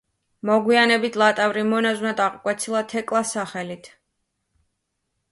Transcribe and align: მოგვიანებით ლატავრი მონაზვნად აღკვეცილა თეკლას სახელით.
მოგვიანებით 0.49 1.17
ლატავრი 1.21 1.65
მონაზვნად 1.73 2.23
აღკვეცილა 2.27 2.81
თეკლას 2.93 3.33
სახელით. 3.37 3.91